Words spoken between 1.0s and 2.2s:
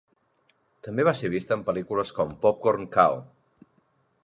va ser vista en pel·lícules